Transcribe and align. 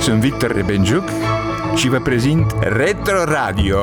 sunt 0.00 0.20
Victor 0.20 0.54
Rebenjuc 0.54 1.08
și 1.76 1.88
vă 1.88 1.98
prezint 1.98 2.54
Retro 2.60 3.24
Radio, 3.24 3.78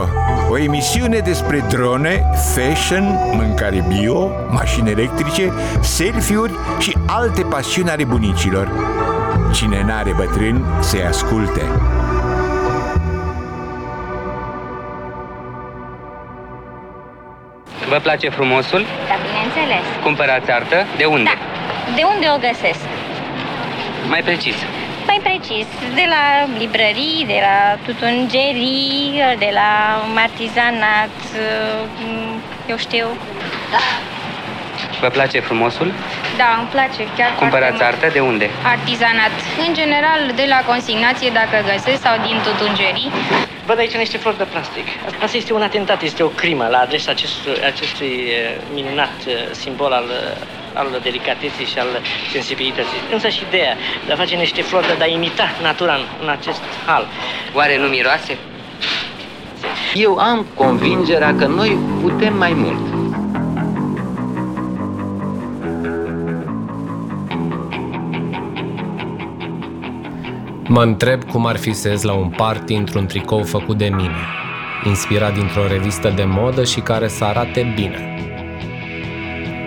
o 0.49 0.57
emisiune 0.57 1.19
despre 1.19 1.65
drone, 1.69 2.23
fashion, 2.53 3.03
mâncare 3.33 3.85
bio, 3.87 4.29
mașini 4.49 4.89
electrice, 4.89 5.51
selfie-uri 5.81 6.53
și 6.79 6.97
alte 7.07 7.41
pasiuni 7.41 7.89
ale 7.89 8.03
bunicilor. 8.03 8.71
Cine 9.53 9.83
n-are 9.83 10.13
bătrâni, 10.15 10.63
să-i 10.79 11.03
asculte. 11.03 11.61
Vă 17.89 17.99
place 18.01 18.29
frumosul? 18.29 18.81
Da, 18.81 19.15
bineînțeles. 19.25 19.85
Cumpărați 20.03 20.51
artă? 20.51 20.75
De 20.97 21.05
unde? 21.05 21.23
Da. 21.23 21.93
De 21.95 22.01
unde 22.13 22.25
o 22.35 22.37
găsesc? 22.47 22.83
Mai 24.09 24.21
precis. 24.23 24.55
Mai 25.05 25.19
precis, 25.23 25.67
de 25.93 26.05
la 26.13 26.23
librării, 26.57 27.23
de 27.27 27.39
la 27.47 27.77
tutungerii, 27.85 29.21
de 29.37 29.49
la 29.53 29.71
artizanat, 30.15 31.15
eu 32.67 32.77
știu. 32.77 33.07
Da. 33.71 33.77
Vă 34.99 35.07
place 35.07 35.39
frumosul? 35.39 35.93
Da, 36.37 36.49
îmi 36.59 36.67
place 36.75 37.01
chiar 37.17 37.31
Cumpărați 37.35 37.77
foarte 37.77 37.95
artă? 38.03 38.13
De 38.13 38.19
unde? 38.19 38.49
Artizanat. 38.63 39.33
În 39.67 39.73
general, 39.73 40.21
de 40.35 40.45
la 40.53 40.59
consignație, 40.71 41.29
dacă 41.41 41.55
găsesc, 41.71 42.01
sau 42.01 42.15
din 42.27 42.37
tutungerii. 42.47 43.11
Văd 43.65 43.77
aici 43.77 43.95
niște 43.95 44.17
flori 44.17 44.37
de 44.37 44.43
plastic. 44.43 44.85
Asta 45.23 45.37
este 45.37 45.53
un 45.53 45.61
atentat, 45.61 46.01
este 46.01 46.23
o 46.23 46.27
crimă 46.27 46.67
la 46.67 46.77
adresa 46.77 47.11
acestui, 47.11 47.55
acestui 47.65 48.13
eh, 48.29 48.55
minunat 48.73 49.15
eh, 49.25 49.33
simbol 49.51 49.91
al, 49.91 50.07
eh, 50.09 50.64
al 50.75 50.99
delicateții 51.03 51.65
și 51.65 51.77
al 51.79 51.87
sensibilității. 52.31 52.99
Însă 53.13 53.27
și 53.27 53.43
ideea 53.47 53.75
de 54.05 54.11
a 54.11 54.15
face 54.15 54.35
niște 54.35 54.61
flori, 54.61 54.97
de 54.97 55.03
a 55.03 55.07
imita 55.07 55.47
natura 55.61 55.93
în, 55.95 56.05
în 56.21 56.29
acest 56.29 56.61
hal. 56.85 57.07
Oare 57.53 57.77
nu 57.77 57.87
miroase? 57.87 58.37
Eu 59.93 60.17
am 60.17 60.45
convingerea 60.53 61.35
că 61.35 61.45
noi 61.45 61.77
putem 62.01 62.37
mai 62.37 62.53
mult. 62.53 63.05
Mă 70.67 70.81
întreb 70.81 71.23
cum 71.23 71.45
ar 71.45 71.57
fi 71.57 71.73
să 71.73 71.89
ies 71.89 72.01
la 72.01 72.13
un 72.13 72.29
party 72.29 72.73
într-un 72.73 73.05
tricou 73.05 73.43
făcut 73.43 73.77
de 73.77 73.85
mine, 73.85 74.25
inspirat 74.85 75.33
dintr-o 75.33 75.67
revistă 75.67 76.09
de 76.09 76.23
modă 76.23 76.63
și 76.63 76.79
care 76.79 77.07
să 77.07 77.23
arate 77.23 77.73
bine. 77.75 78.14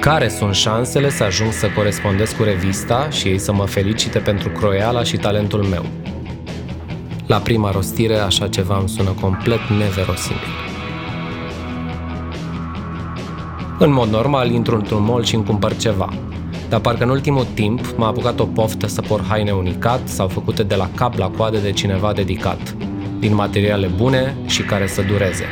Care 0.01 0.29
sunt 0.29 0.55
șansele 0.55 1.11
să 1.11 1.25
ajung 1.25 1.53
să 1.53 1.67
corespondez 1.75 2.31
cu 2.31 2.43
revista 2.43 3.11
și 3.11 3.29
ei 3.29 3.39
să 3.39 3.53
mă 3.53 3.65
felicite 3.67 4.19
pentru 4.19 4.49
croiala 4.49 5.03
și 5.03 5.17
talentul 5.17 5.63
meu? 5.63 5.85
La 7.27 7.37
prima 7.37 7.71
rostire, 7.71 8.17
așa 8.17 8.49
ceva 8.49 8.79
îmi 8.79 8.89
sună 8.89 9.15
complet 9.21 9.59
neverosimil. 9.79 10.43
În 13.79 13.93
mod 13.93 14.09
normal, 14.09 14.51
intru 14.51 14.75
într-un 14.75 15.03
mall 15.03 15.25
și 15.25 15.35
îmi 15.35 15.45
cumpăr 15.45 15.77
ceva, 15.77 16.09
dar 16.69 16.81
parcă 16.81 17.05
în 17.05 17.11
ultimul 17.11 17.47
timp 17.55 17.81
m-a 17.97 18.07
apucat 18.07 18.41
o 18.41 18.45
poftă 18.45 18.87
să 18.87 19.01
por 19.01 19.25
haine 19.29 19.51
unicat 19.51 20.09
sau 20.09 20.29
făcute 20.29 20.63
de 20.63 20.75
la 20.75 20.91
cap 20.95 21.15
la 21.15 21.31
coadă 21.37 21.59
de 21.59 21.73
cineva 21.73 22.13
dedicat, 22.13 22.77
din 23.19 23.35
materiale 23.35 23.87
bune 23.87 24.37
și 24.47 24.63
care 24.63 24.87
să 24.87 25.03
dureze. 25.03 25.45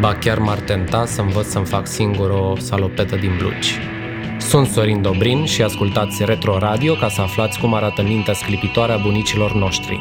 Ba 0.00 0.14
chiar 0.14 0.38
m-ar 0.38 0.58
tenta 0.58 1.06
să 1.06 1.20
învăț 1.20 1.46
să-mi 1.46 1.66
fac 1.66 1.86
singur 1.86 2.30
o 2.30 2.54
salopetă 2.58 3.16
din 3.16 3.30
blugi. 3.38 3.78
Sunt 4.38 4.66
Sorin 4.66 5.02
Dobrin 5.02 5.44
și 5.44 5.62
ascultați 5.62 6.24
Retro 6.24 6.58
Radio 6.58 6.94
ca 6.94 7.08
să 7.08 7.20
aflați 7.20 7.58
cum 7.58 7.74
arată 7.74 8.02
mintea 8.02 8.34
sclipitoare 8.34 8.92
a 8.92 8.96
bunicilor 8.96 9.54
noștri. 9.54 10.00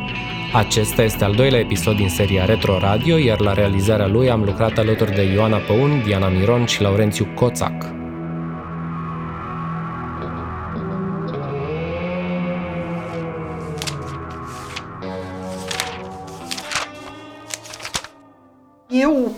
Acesta 0.54 1.04
este 1.04 1.24
al 1.24 1.34
doilea 1.34 1.60
episod 1.60 1.96
din 1.96 2.10
seria 2.10 2.46
Retro 2.46 2.78
Radio, 2.78 3.18
iar 3.18 3.40
la 3.40 3.54
realizarea 3.54 4.08
lui 4.08 4.30
am 4.30 4.44
lucrat 4.44 4.78
alături 4.78 5.16
de 5.16 5.24
Ioana 5.24 5.58
Păun, 5.58 6.02
Diana 6.06 6.28
Miron 6.28 6.66
și 6.66 6.82
Laurențiu 6.82 7.28
Coțac. 7.36 8.05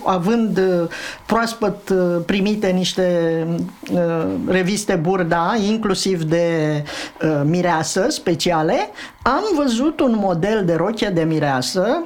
Având 0.08 0.58
uh, 0.58 0.88
proaspăt 1.26 1.88
uh, 1.88 2.22
primite 2.26 2.68
niște 2.68 3.46
uh, 3.92 4.26
reviste 4.46 4.94
Burda, 4.94 5.54
inclusiv 5.68 6.22
de 6.22 6.82
mireasă 7.44 8.06
speciale, 8.08 8.90
am 9.22 9.42
văzut 9.56 10.00
un 10.00 10.14
model 10.16 10.64
de 10.64 10.74
rochie 10.74 11.08
de 11.08 11.22
mireasă 11.22 12.02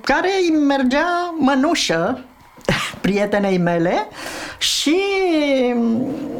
care 0.00 0.28
îi 0.42 0.56
mergea 0.56 1.34
mănușă 1.38 2.24
prietenei 3.00 3.58
mele 3.58 4.08
și 4.58 4.96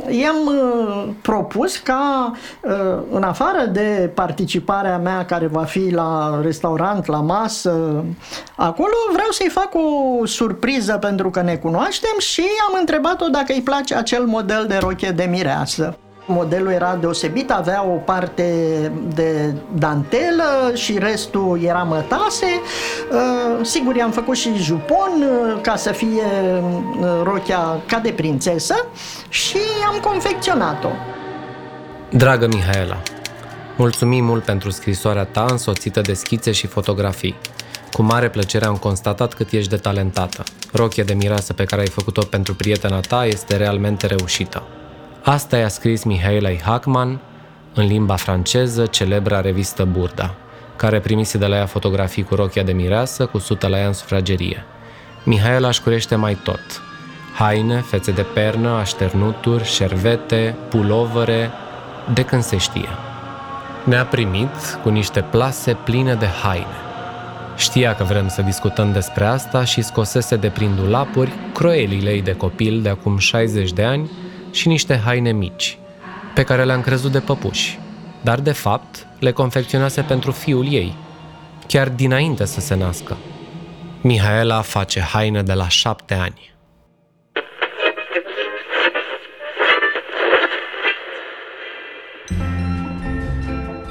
i-am 0.08 0.46
uh, 0.46 1.08
propus 1.22 1.76
ca 1.76 2.32
uh, 2.60 3.02
în 3.10 3.22
afară 3.22 3.66
de 3.72 4.10
participarea 4.14 4.98
mea 4.98 5.24
care 5.24 5.46
va 5.46 5.64
fi 5.64 5.90
la 5.90 6.40
restaurant, 6.42 7.06
la 7.06 7.20
masă, 7.20 8.04
acolo 8.56 8.94
vreau 9.12 9.30
să-i 9.30 9.48
fac 9.48 9.74
o 9.74 10.26
surpriză 10.26 10.92
pentru 10.92 11.30
că 11.30 11.42
ne 11.42 11.56
cunoaștem 11.56 12.18
și 12.18 12.44
am 12.68 12.76
întrebat-o 12.80 13.28
dacă 13.28 13.52
îi 13.52 13.62
place 13.62 13.94
acel 13.94 14.24
model 14.24 14.64
de 14.68 14.76
rochie 14.76 15.10
de 15.10 15.24
mireasă. 15.24 15.98
Modelul 16.26 16.70
era 16.70 16.96
deosebit, 17.00 17.50
avea 17.50 17.84
o 17.84 17.96
parte 17.96 18.44
de 19.14 19.54
dantelă 19.74 20.72
și 20.74 20.98
restul 20.98 21.62
era 21.62 21.82
mătase. 21.82 22.46
Uh, 23.12 23.64
sigur, 23.66 23.96
i-am 23.96 24.10
făcut 24.10 24.36
și 24.36 24.56
jupon 24.56 25.10
uh, 25.18 25.60
ca 25.62 25.76
să 25.76 25.92
fie 25.92 26.22
uh, 27.00 27.08
rochia 27.22 27.82
ca 27.86 27.98
de 27.98 28.10
prințesă 28.10 28.86
și 29.28 29.58
am 29.86 30.00
confecționat-o. 30.00 30.88
Dragă 32.10 32.46
Mihaela, 32.46 33.02
mulțumim 33.76 34.24
mult 34.24 34.44
pentru 34.44 34.70
scrisoarea 34.70 35.24
ta 35.24 35.46
însoțită 35.50 36.00
de 36.00 36.14
schițe 36.14 36.52
și 36.52 36.66
fotografii. 36.66 37.36
Cu 37.92 38.02
mare 38.02 38.28
plăcere 38.28 38.64
am 38.64 38.76
constatat 38.76 39.34
cât 39.34 39.50
ești 39.50 39.70
de 39.70 39.76
talentată. 39.76 40.42
Rochia 40.72 41.04
de 41.04 41.14
mireasă 41.14 41.52
pe 41.52 41.64
care 41.64 41.80
ai 41.80 41.88
făcut-o 41.88 42.22
pentru 42.22 42.54
prietena 42.54 43.00
ta 43.00 43.26
este 43.26 43.56
realmente 43.56 44.06
reușită. 44.06 44.62
Asta 45.26 45.56
i-a 45.56 45.68
scris 45.68 46.02
Mihailai 46.02 46.60
Hackman 46.64 47.20
în 47.74 47.86
limba 47.86 48.16
franceză, 48.16 48.86
celebra 48.86 49.40
revistă 49.40 49.84
Burda, 49.84 50.34
care 50.76 51.00
primise 51.00 51.38
de 51.38 51.46
la 51.46 51.56
ea 51.56 51.66
fotografii 51.66 52.22
cu 52.22 52.34
rochia 52.34 52.62
de 52.62 52.72
mireasă, 52.72 53.26
cu 53.26 53.38
sută 53.38 53.66
la 53.66 53.78
ea 53.78 53.86
în 53.86 53.92
sufragerie. 53.92 54.64
Mihaela 55.22 55.68
își 55.68 55.82
curește 55.82 56.14
mai 56.14 56.34
tot. 56.34 56.82
Haine, 57.34 57.80
fețe 57.80 58.10
de 58.10 58.22
pernă, 58.34 58.68
așternuturi, 58.68 59.64
șervete, 59.64 60.56
pulovere, 60.68 61.50
de 62.14 62.24
când 62.24 62.42
se 62.42 62.56
știe. 62.56 62.88
Ne-a 63.84 64.04
primit 64.04 64.78
cu 64.82 64.88
niște 64.88 65.20
plase 65.20 65.76
pline 65.84 66.14
de 66.14 66.28
haine. 66.42 66.76
Știa 67.56 67.94
că 67.94 68.04
vrem 68.04 68.28
să 68.28 68.42
discutăm 68.42 68.92
despre 68.92 69.24
asta 69.24 69.64
și 69.64 69.82
scosese 69.82 70.36
de 70.36 70.48
prin 70.48 70.74
dulapuri 70.74 71.32
croielile 71.52 72.10
ei 72.10 72.22
de 72.22 72.32
copil 72.32 72.82
de 72.82 72.88
acum 72.88 73.18
60 73.18 73.72
de 73.72 73.84
ani 73.84 74.10
și 74.54 74.68
niște 74.68 75.00
haine 75.04 75.32
mici, 75.32 75.78
pe 76.34 76.42
care 76.42 76.64
le-am 76.64 76.80
crezut 76.80 77.12
de 77.12 77.20
păpuși, 77.20 77.78
dar 78.20 78.40
de 78.40 78.52
fapt 78.52 79.06
le 79.18 79.32
confecționase 79.32 80.02
pentru 80.02 80.30
fiul 80.30 80.72
ei, 80.72 80.96
chiar 81.66 81.88
dinainte 81.88 82.44
să 82.44 82.60
se 82.60 82.74
nască. 82.74 83.16
Mihaela 84.00 84.60
face 84.60 85.00
haine 85.00 85.42
de 85.42 85.52
la 85.52 85.68
șapte 85.68 86.14
ani. 86.14 86.52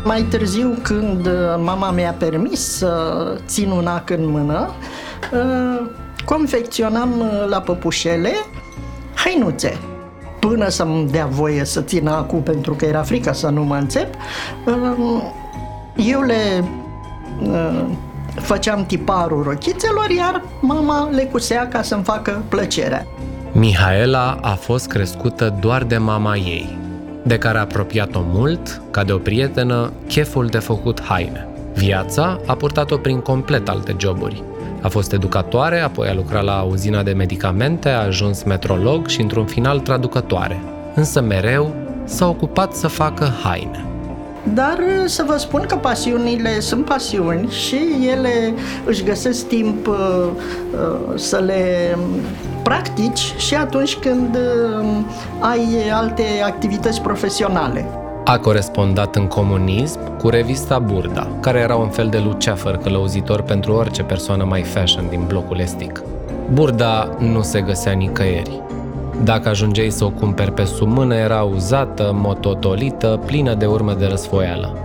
Mai 0.03 0.21
târziu, 0.21 0.77
când 0.81 1.29
mama 1.57 1.91
mi-a 1.91 2.11
permis 2.11 2.59
să 2.59 3.41
țin 3.45 3.69
un 3.69 3.87
ac 3.87 4.09
în 4.09 4.25
mână, 4.25 4.73
uh, 5.31 5.89
confecționam 6.25 7.23
la 7.49 7.61
păpușele 7.61 8.31
hainuțe 9.15 9.79
până 10.47 10.69
să-mi 10.69 11.09
dea 11.09 11.25
voie 11.25 11.65
să 11.65 11.81
țin 11.81 12.07
acum 12.07 12.41
pentru 12.41 12.73
că 12.73 12.85
era 12.85 13.01
frică 13.01 13.33
să 13.33 13.49
nu 13.49 13.63
mă 13.63 13.75
înțep, 13.75 14.13
uh, 14.65 15.23
eu 15.95 16.21
le 16.21 16.63
uh, 17.41 17.85
făceam 18.35 18.85
tiparul 18.85 19.43
rochițelor, 19.43 20.09
iar 20.09 20.41
mama 20.61 21.09
le 21.11 21.23
cusea 21.23 21.67
ca 21.67 21.81
să-mi 21.81 22.03
facă 22.03 22.43
plăcerea. 22.49 23.07
Mihaela 23.51 24.37
a 24.41 24.53
fost 24.53 24.87
crescută 24.87 25.55
doar 25.59 25.83
de 25.83 25.97
mama 25.97 26.35
ei, 26.35 26.77
de 27.23 27.37
care 27.37 27.57
a 27.57 27.61
apropiat-o 27.61 28.21
mult, 28.23 28.81
ca 28.91 29.03
de 29.03 29.11
o 29.11 29.17
prietenă, 29.17 29.91
cheful 30.07 30.45
de 30.45 30.57
făcut 30.57 31.01
haine. 31.03 31.47
Viața 31.73 32.39
a 32.45 32.53
purtat-o 32.53 32.97
prin 32.97 33.19
complet 33.19 33.69
alte 33.69 33.95
joburi, 33.97 34.43
a 34.83 34.87
fost 34.87 35.13
educatoare, 35.13 35.79
apoi 35.79 36.07
a 36.07 36.13
lucrat 36.13 36.43
la 36.43 36.61
uzina 36.61 37.03
de 37.03 37.11
medicamente, 37.11 37.89
a 37.89 38.05
ajuns 38.05 38.43
metrolog 38.43 39.07
și 39.07 39.21
într-un 39.21 39.45
final 39.45 39.79
traducătoare. 39.79 40.61
Însă 40.95 41.21
mereu 41.21 41.75
s-a 42.03 42.27
ocupat 42.27 42.73
să 42.73 42.87
facă 42.87 43.31
haine. 43.43 43.85
dar 44.53 44.77
uh, 44.77 45.03
să 45.05 45.23
vă 45.27 45.37
spun 45.37 45.65
că 45.67 45.75
pasiunile 45.75 46.59
sunt 46.59 46.85
pasiuni 46.85 47.49
și 47.49 47.79
ele 48.11 48.53
își 48.85 49.03
găsesc 49.03 49.47
timp 49.47 49.87
uh, 49.87 49.95
uh, 50.73 51.15
să 51.15 51.37
le 51.37 51.97
practici 52.63 53.33
și 53.37 53.55
atunci 53.55 53.95
când 53.95 54.35
uh, 54.35 54.85
ai 55.39 55.89
alte 55.93 56.23
activități 56.45 57.01
profesionale. 57.01 58.02
A 58.25 58.39
corespondat 58.39 59.15
în 59.15 59.27
comunism 59.27 60.17
cu 60.17 60.29
revista 60.29 60.79
Burda, 60.79 61.27
care 61.39 61.59
era 61.59 61.75
un 61.75 61.89
fel 61.89 62.07
de 62.07 62.19
luceafăr 62.19 62.77
călăuzitor 62.77 63.41
pentru 63.41 63.73
orice 63.73 64.03
persoană 64.03 64.43
mai 64.43 64.61
fashion 64.61 65.09
din 65.09 65.23
blocul 65.27 65.59
estic. 65.59 66.03
Burda 66.53 67.09
nu 67.19 67.41
se 67.41 67.61
găsea 67.61 67.91
nicăieri. 67.91 68.61
Dacă 69.23 69.49
ajungeai 69.49 69.89
să 69.89 70.05
o 70.05 70.09
cumperi 70.09 70.51
pe 70.51 70.63
sub 70.63 70.87
mână, 70.87 71.15
era 71.15 71.41
uzată, 71.41 72.11
mototolită, 72.13 73.19
plină 73.25 73.53
de 73.53 73.65
urme 73.65 73.93
de 73.93 74.05
răsfoială. 74.05 74.77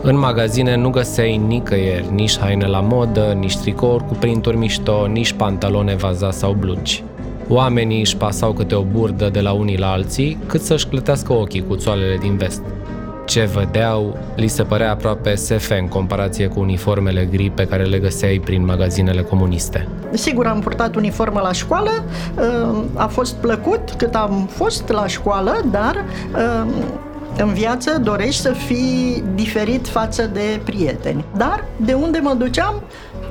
În 0.00 0.18
magazine 0.18 0.76
nu 0.76 0.90
găseai 0.90 1.36
nicăieri 1.36 2.12
nici 2.12 2.38
haine 2.38 2.66
la 2.66 2.80
modă, 2.80 3.36
nici 3.38 3.56
tricouri 3.56 4.06
cu 4.06 4.14
printuri 4.14 4.56
mișto, 4.56 5.06
nici 5.06 5.32
pantalone 5.32 5.94
vaza 5.94 6.30
sau 6.30 6.52
blugi. 6.52 7.04
Oamenii 7.48 8.00
își 8.00 8.16
pasau 8.16 8.52
câte 8.52 8.74
o 8.74 8.82
burdă 8.82 9.28
de 9.28 9.40
la 9.40 9.52
unii 9.52 9.78
la 9.78 9.90
alții, 9.90 10.38
cât 10.46 10.62
să-și 10.62 10.86
clătească 10.86 11.32
ochii 11.32 11.66
cu 11.66 11.76
țoalele 11.76 12.16
din 12.16 12.36
vest. 12.36 12.62
Ce 13.26 13.50
vedeau, 13.54 14.16
li 14.36 14.46
se 14.46 14.62
părea 14.62 14.90
aproape 14.90 15.34
SF 15.34 15.70
în 15.80 15.88
comparație 15.88 16.46
cu 16.46 16.60
uniformele 16.60 17.28
gri 17.30 17.50
pe 17.50 17.66
care 17.66 17.82
le 17.82 17.98
găseai 17.98 18.40
prin 18.44 18.64
magazinele 18.64 19.22
comuniste. 19.22 19.88
Sigur, 20.10 20.46
am 20.46 20.60
purtat 20.60 20.94
uniformă 20.94 21.40
la 21.40 21.52
școală, 21.52 21.90
uh, 22.38 22.78
a 22.94 23.06
fost 23.06 23.34
plăcut 23.34 23.90
cât 23.96 24.14
am 24.14 24.48
fost 24.50 24.88
la 24.88 25.06
școală, 25.06 25.60
dar 25.70 26.04
uh, 26.34 26.72
în 27.36 27.52
viață 27.52 27.98
dorești 28.02 28.40
să 28.40 28.52
fii 28.52 29.24
diferit 29.34 29.88
față 29.88 30.30
de 30.32 30.60
prieteni. 30.64 31.24
Dar 31.36 31.64
de 31.76 31.92
unde 31.92 32.18
mă 32.18 32.34
duceam, 32.38 32.82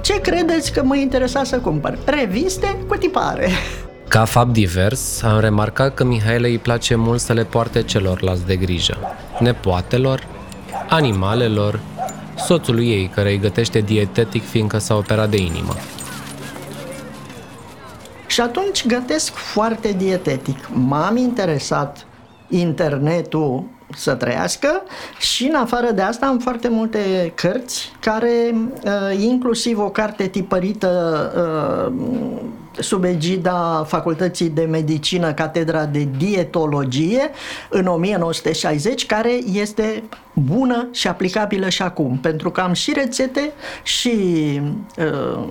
ce 0.02 0.22
credeți 0.22 0.74
că 0.74 0.84
mă 0.84 0.96
interesa 0.96 1.44
să 1.44 1.58
cumpăr? 1.58 1.98
Reviste 2.06 2.78
cu 2.88 2.96
tipare. 2.96 3.48
Ca 4.12 4.26
fapt 4.26 4.54
divers, 4.54 5.22
am 5.22 5.40
remarcat 5.40 5.94
că 5.94 6.04
Mihaela 6.04 6.48
îi 6.48 6.58
place 6.58 6.96
mult 6.96 7.20
să 7.20 7.34
le 7.34 7.44
poarte 7.44 7.84
celorlalți 7.84 8.46
de 8.46 8.56
grijă. 8.56 8.98
Nepoatelor, 9.40 10.28
animalelor, 10.90 11.80
soțului 12.38 12.90
ei 12.90 13.08
care 13.08 13.30
îi 13.30 13.40
gătește 13.40 13.80
dietetic 13.80 14.50
fiindcă 14.50 14.78
s-a 14.78 14.96
operat 14.96 15.30
de 15.30 15.38
inimă. 15.38 15.76
Și 18.28 18.42
atunci 18.42 18.86
gătesc 18.86 19.34
foarte 19.34 19.94
dietetic. 19.98 20.70
M-am 20.74 21.18
interesat 21.18 22.06
internetul 22.50 23.64
să 23.96 24.14
trăiască 24.14 24.84
și 25.20 25.46
în 25.46 25.56
afară 25.56 25.92
de 25.92 26.02
asta 26.02 26.26
am 26.26 26.40
foarte 26.40 26.70
multe 26.70 27.32
cărți 27.36 27.92
care, 28.00 28.56
uh, 28.84 29.20
inclusiv 29.20 29.80
o 29.80 29.90
carte 29.90 30.28
tipărită 30.28 30.92
uh, 31.36 31.94
sub 32.80 33.04
egida 33.04 33.84
Facultății 33.88 34.50
de 34.50 34.62
Medicină, 34.62 35.34
Catedra 35.34 35.86
de 35.86 36.08
Dietologie, 36.18 37.30
în 37.70 37.86
1960, 37.86 39.06
care 39.06 39.32
este 39.54 40.04
bună 40.34 40.88
și 40.92 41.08
aplicabilă 41.08 41.70
și 41.70 41.82
acum, 41.82 42.18
pentru 42.18 42.52
că 42.52 42.62
am 42.62 42.74
și 42.74 42.94
rețete 42.96 43.52
și 43.84 44.12
uh, 44.98 45.48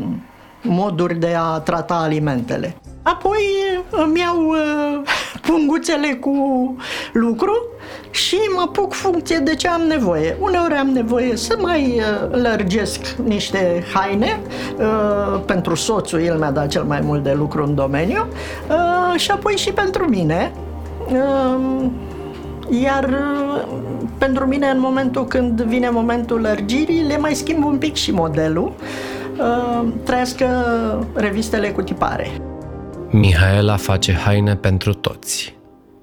moduri 0.62 1.14
de 1.14 1.34
a 1.38 1.58
trata 1.58 1.94
alimentele. 1.94 2.76
Apoi 3.02 3.38
îmi 3.90 4.20
iau 4.20 4.46
uh, 4.46 5.00
punguțele 5.40 6.14
cu 6.14 6.34
lucru 7.12 7.66
și 8.10 8.36
mă 8.56 8.68
puc 8.72 8.92
funcție 8.92 9.38
de 9.38 9.54
ce 9.54 9.68
am 9.68 9.80
nevoie. 9.80 10.36
Uneori 10.40 10.74
am 10.74 10.88
nevoie 10.88 11.36
să 11.36 11.56
mai 11.60 12.00
uh, 12.00 12.40
lărgesc 12.42 13.06
niște 13.24 13.84
haine 13.94 14.40
uh, 14.78 15.40
pentru 15.46 15.74
soțul, 15.74 16.20
el 16.20 16.38
mi-a 16.38 16.50
dat 16.50 16.68
cel 16.68 16.82
mai 16.82 17.00
mult 17.00 17.22
de 17.22 17.32
lucru 17.32 17.62
în 17.64 17.74
domeniu 17.74 18.26
uh, 18.68 19.20
și 19.20 19.30
apoi 19.30 19.56
și 19.56 19.72
pentru 19.72 20.08
mine. 20.08 20.52
Uh, 21.12 21.86
iar 22.82 23.04
uh, 23.04 23.62
pentru 24.18 24.46
mine, 24.46 24.66
în 24.66 24.80
momentul 24.80 25.26
când 25.26 25.60
vine 25.62 25.90
momentul 25.90 26.40
lărgirii, 26.40 27.02
le 27.02 27.18
mai 27.18 27.34
schimb 27.34 27.64
un 27.64 27.78
pic 27.78 27.94
și 27.94 28.12
modelul. 28.12 28.72
Uh, 29.38 29.88
trăiască 30.04 30.46
revistele 31.14 31.70
cu 31.70 31.82
tipare. 31.82 32.30
Mihaela 33.12 33.76
face 33.76 34.12
haine 34.12 34.56
pentru 34.56 34.92
toți, 34.92 35.56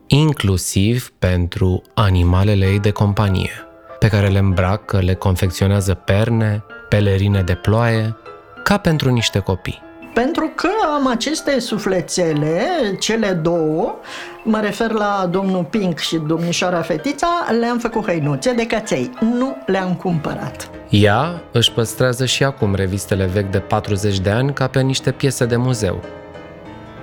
inclusiv 0.08 1.12
pentru 1.20 1.82
animalele 1.94 2.66
ei 2.66 2.80
de 2.80 2.92
companie, 2.92 3.52
pe 4.00 4.08
care 4.08 4.28
le 4.28 4.38
îmbracă, 4.38 5.00
le 5.00 5.14
confecționează 5.14 5.94
perne, 5.94 6.64
pelerine 6.90 7.42
de 7.42 7.54
ploaie, 7.54 8.16
ca 8.64 8.78
pentru 8.78 9.12
niște 9.12 9.40
copii. 9.40 9.82
Pentru 10.14 10.52
că 10.56 10.70
am 10.96 11.08
aceste 11.08 11.60
suflețele, 11.60 12.68
cele 13.00 13.32
două, 13.32 13.96
mă 14.44 14.60
refer 14.60 14.92
la 14.92 15.28
domnul 15.32 15.64
Pink 15.64 15.98
și 16.00 16.18
domnișoara 16.18 16.82
Fetița, 16.82 17.28
le-am 17.60 17.78
făcut 17.78 18.06
hăinuțe 18.06 18.54
de 18.54 18.66
căței, 18.66 19.10
nu 19.20 19.58
le-am 19.66 19.96
cumpărat. 19.96 20.70
Ea 20.90 21.42
își 21.52 21.72
păstrează 21.72 22.26
și 22.26 22.44
acum 22.44 22.76
revistele 22.76 23.26
vechi 23.26 23.52
de 23.52 23.60
40 23.60 24.20
de 24.20 24.30
ani 24.30 24.54
ca 24.54 24.68
pe 24.68 24.82
niște 24.82 25.12
piese 25.12 25.46
de 25.46 25.56
muzeu. 25.56 26.04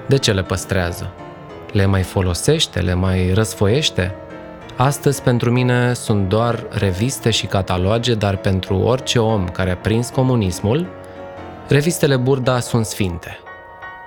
De 0.06 0.18
ce 0.18 0.32
le 0.32 0.42
păstrează? 0.42 1.12
Le 1.72 1.86
mai 1.86 2.02
folosește? 2.02 2.80
Le 2.80 2.94
mai 2.94 3.32
răsfoiește? 3.32 4.14
Astăzi 4.76 5.22
pentru 5.22 5.50
mine 5.50 5.92
sunt 5.92 6.28
doar 6.28 6.66
reviste 6.70 7.30
și 7.30 7.46
cataloge, 7.46 8.14
dar 8.14 8.36
pentru 8.36 8.78
orice 8.78 9.18
om 9.18 9.48
care 9.48 9.70
a 9.70 9.76
prins 9.76 10.08
comunismul, 10.08 10.86
revistele 11.68 12.16
Burda 12.16 12.60
sunt 12.60 12.86
sfinte. 12.86 13.38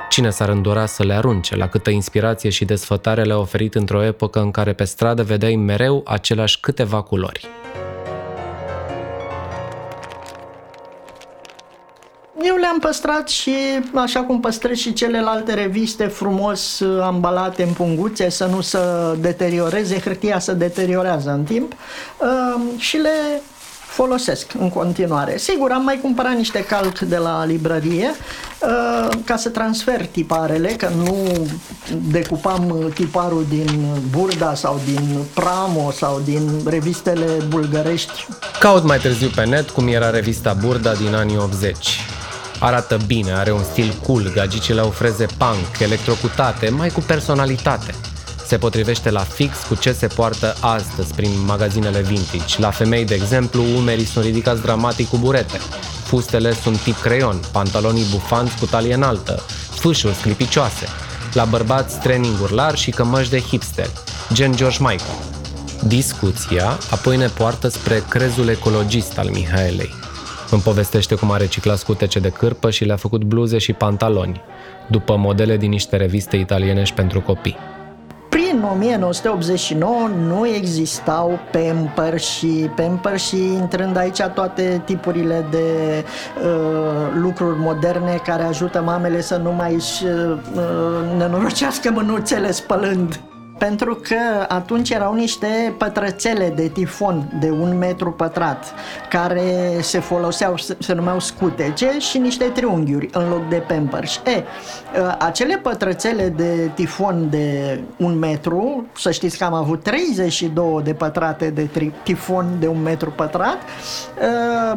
Cine 0.10 0.30
s-ar 0.30 0.50
îndura 0.50 0.86
să 0.86 1.04
le 1.04 1.14
arunce, 1.14 1.56
la 1.56 1.68
câtă 1.68 1.90
inspirație 1.90 2.50
și 2.50 2.66
desfătare 2.66 3.24
le-a 3.24 3.38
oferit 3.38 3.76
într-o 3.76 4.04
epocă 4.04 4.40
în 4.40 4.52
care 4.52 4.74
pe 4.74 4.84
stradă 4.84 5.24
vedeai 5.24 5.56
mereu 5.56 6.02
aceleași 6.06 6.60
câteva 6.60 7.02
culori. 7.02 7.48
Eu 12.44 12.56
le-am 12.56 12.80
păstrat 12.80 13.30
și 13.30 13.54
așa 13.94 14.20
cum 14.20 14.40
păstrez 14.40 14.78
și 14.78 14.94
celelalte 14.94 15.54
reviste 15.54 16.06
frumos 16.06 16.80
uh, 16.80 17.02
ambalate 17.02 17.64
în 17.64 17.74
punguțe 17.74 18.30
să 18.30 18.46
nu 18.46 18.62
se 18.62 18.80
deterioreze, 19.20 20.00
hârtia 20.00 20.40
se 20.40 20.54
deteriorează 20.54 21.30
în 21.30 21.44
timp 21.44 21.74
uh, 21.74 22.62
și 22.78 22.98
le 22.98 23.42
folosesc 23.88 24.52
în 24.60 24.70
continuare. 24.70 25.38
Sigur, 25.38 25.72
am 25.72 25.84
mai 25.84 26.00
cumpărat 26.02 26.36
niște 26.36 26.64
calc 26.64 27.00
de 27.00 27.18
la 27.18 27.46
librărie 27.46 28.10
uh, 28.10 29.10
ca 29.26 29.38
să 29.38 29.50
transfer 29.50 30.06
tiparele, 30.06 30.68
că 30.68 30.90
nu 30.96 31.48
decupam 32.12 32.92
tiparul 32.94 33.46
din 33.50 33.86
Burda 34.10 34.56
sau 34.56 34.80
din 34.86 35.18
Pramo 35.34 35.92
sau 35.92 36.22
din 36.26 36.50
revistele 36.66 37.26
bulgărești. 37.48 38.28
Caut 38.60 38.84
mai 38.84 38.98
târziu 38.98 39.30
pe 39.36 39.46
net 39.46 39.70
cum 39.70 39.88
era 39.88 40.10
revista 40.10 40.54
Burda 40.54 40.94
din 40.94 41.16
anii 41.16 41.38
80. 41.38 42.00
Arată 42.60 42.98
bine, 43.06 43.32
are 43.32 43.52
un 43.52 43.64
stil 43.64 43.94
cool, 44.06 44.32
gagicile 44.34 44.80
au 44.80 44.90
freze 44.90 45.26
punk, 45.38 45.80
electrocutate, 45.80 46.70
mai 46.70 46.90
cu 46.90 47.00
personalitate. 47.00 47.96
Se 48.46 48.58
potrivește 48.58 49.10
la 49.10 49.20
fix 49.20 49.58
cu 49.68 49.76
ce 49.76 49.92
se 49.92 50.08
poartă 50.08 50.56
astăzi 50.60 51.14
prin 51.14 51.30
magazinele 51.46 52.02
vintage. 52.02 52.60
La 52.60 52.72
femei, 52.72 53.06
de 53.06 53.14
exemplu, 53.14 53.64
umerii 53.76 54.06
sunt 54.06 54.26
ridicați 54.26 54.62
dramatic 54.62 55.10
cu 55.10 55.18
burete. 55.18 55.58
Fustele 56.04 56.54
sunt 56.54 56.80
tip 56.80 57.02
creion, 57.02 57.40
pantalonii 57.52 58.06
bufanți 58.12 58.58
cu 58.58 58.66
talie 58.66 58.94
înaltă, 58.94 59.44
fâșuri 59.70 60.16
sclipicioase. 60.16 60.88
La 61.34 61.46
bărbați, 61.46 62.00
treninguri 62.00 62.54
largi 62.54 62.84
și 62.84 62.92
cămăși 62.92 63.30
de 63.30 63.40
hipster, 63.40 63.90
gen 64.34 64.56
George 64.56 64.78
Michael. 64.80 65.18
Discuția 65.84 66.78
apoi 66.90 67.18
ne 67.18 67.28
poartă 67.28 67.68
spre 67.68 68.04
crezul 68.10 68.48
ecologist 68.48 69.18
al 69.18 69.30
Mihaelei. 69.30 69.94
Îmi 70.52 70.62
povestește 70.62 71.16
cum 71.16 71.32
a 71.32 71.38
reciclat 71.38 71.78
scutece 71.78 72.20
de 72.20 72.30
cârpă 72.30 72.70
și 72.70 72.86
le-a 72.86 72.96
făcut 72.96 73.24
bluze 73.24 73.58
și 73.58 73.74
pantaloni, 73.74 74.42
după 74.88 75.16
modele 75.18 75.58
din 75.58 75.70
niște 75.70 75.96
reviste 75.96 76.38
italienești 76.38 76.96
pentru 76.96 77.22
copii. 77.22 77.58
Prin 78.30 78.64
1989 78.72 80.08
nu 80.08 80.48
existau 80.48 81.40
pamper 81.52 82.20
și 82.20 82.70
pamper 82.76 83.20
și 83.20 83.36
intrând 83.36 83.98
aici 83.98 84.22
toate 84.22 84.82
tipurile 84.86 85.46
de 85.52 85.66
uh, 86.44 87.22
lucruri 87.22 87.60
moderne 87.60 88.22
care 88.26 88.44
ajută 88.44 88.82
mamele 88.82 89.22
să 89.22 89.36
nu 89.36 89.52
mai 89.52 89.74
își 89.74 90.06
uh, 90.06 90.38
nenorocească 91.18 91.92
mânuțele 91.92 92.52
spălând. 92.52 93.20
Pentru 93.58 93.96
că 93.96 94.46
atunci 94.48 94.90
erau 94.90 95.14
niște 95.14 95.74
pătrățele 95.78 96.54
de 96.56 96.68
tifon 96.68 97.32
de 97.40 97.50
un 97.50 97.78
metru 97.78 98.12
pătrat 98.12 98.74
care 99.10 99.78
se 99.82 100.00
foloseau, 100.00 100.58
se, 100.58 100.78
se 100.80 100.94
numeau 100.94 101.20
scutece 101.20 102.00
și 102.00 102.18
niște 102.18 102.44
triunghiuri 102.46 103.10
în 103.12 103.30
loc 103.30 103.50
de 103.50 103.64
pampers. 103.68 104.22
E, 104.26 104.44
acele 105.20 105.58
pătrățele 105.58 106.30
de 106.30 106.72
tifon 106.74 107.30
de 107.30 107.80
un 107.98 108.18
metru, 108.18 108.86
să 108.98 109.12
știți 109.12 109.38
că 109.38 109.44
am 109.44 109.54
avut 109.54 109.84
32 109.84 110.82
de 110.84 110.94
pătrate 110.94 111.50
de 111.50 111.70
tifon 112.04 112.46
de 112.60 112.68
un 112.68 112.82
metru 112.82 113.12
pătrat, 113.12 113.58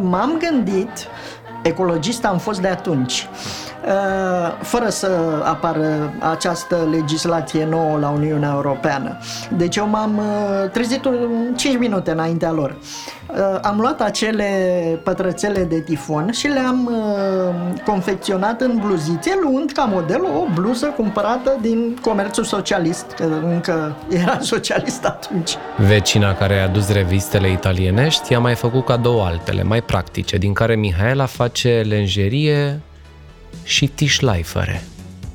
m-am 0.00 0.38
gândit 0.48 1.08
ecologist 1.62 2.24
am 2.24 2.38
fost 2.38 2.60
de 2.60 2.68
atunci. 2.68 3.28
Uh, 3.86 3.92
fără 4.62 4.88
să 4.88 5.10
apară 5.44 6.12
această 6.30 6.88
legislație 6.90 7.64
nouă 7.64 7.98
la 7.98 8.08
Uniunea 8.08 8.50
Europeană. 8.54 9.18
Deci 9.56 9.76
eu 9.76 9.88
m-am 9.88 10.18
uh, 10.18 10.70
trezit 10.70 11.08
5 11.56 11.78
minute 11.78 12.10
înaintea 12.10 12.50
lor. 12.50 12.76
Uh, 13.26 13.58
am 13.62 13.78
luat 13.80 14.00
acele 14.00 14.44
pătrățele 15.04 15.64
de 15.64 15.80
tifon 15.80 16.30
și 16.32 16.46
le-am 16.46 16.90
confecționat 17.84 18.60
în 18.60 18.80
bluzițe, 18.84 19.30
luând 19.42 19.70
ca 19.70 19.84
model 19.84 20.24
o 20.24 20.46
bluză 20.54 20.86
cumpărată 20.86 21.58
din 21.60 21.98
comerțul 22.02 22.44
socialist, 22.44 23.06
că 23.16 23.28
încă 23.44 23.96
era 24.08 24.38
socialist 24.52 25.04
atunci. 25.04 25.56
Vecina 25.76 26.34
care 26.34 26.58
a 26.58 26.62
adus 26.62 26.92
revistele 26.92 27.50
italienești 27.50 28.32
i-a 28.32 28.38
mai 28.38 28.54
făcut 28.54 28.84
cadou 28.84 29.24
altele, 29.24 29.62
mai 29.62 29.82
practice, 29.82 30.36
din 30.36 30.52
care 30.52 30.74
Mihaela 30.74 31.26
face 31.26 31.84
lenjerie 31.88 32.80
și 33.62 33.86
tișlaifere. 33.86 34.84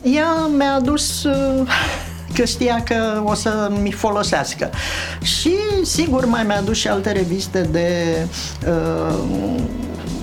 Ea 0.01 0.49
mi-a 0.57 0.73
adus 0.73 1.23
uh, 1.23 1.67
că 2.33 2.45
știa 2.45 2.83
că 2.83 3.21
o 3.23 3.33
să 3.33 3.71
mi 3.81 3.91
folosească. 3.91 4.69
Și 5.21 5.53
sigur 5.83 6.25
mai 6.25 6.43
mi-a 6.43 6.57
adus 6.57 6.77
și 6.77 6.87
alte 6.87 7.11
reviste 7.11 7.61
de 7.61 8.17
uh, 8.67 9.19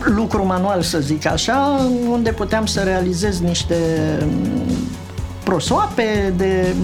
lucru 0.05 0.47
manual, 0.47 0.83
să 0.83 0.99
zic 1.01 1.27
așa, 1.27 1.81
unde 2.09 2.33
puteam 2.33 2.67
să 2.67 2.81
realizez 2.81 3.41
niște 3.41 3.77
prosoape 5.45 6.33
de 6.37 6.75